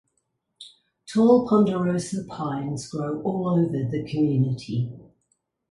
Tall 1.05 1.45
ponderosa 1.47 2.23
pines 2.27 2.87
grow 2.87 3.21
all 3.21 3.49
over 3.49 3.87
the 3.91 4.03
community. 4.09 4.91